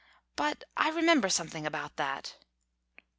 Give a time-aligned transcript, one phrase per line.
[0.35, 2.33] But I remember something about that."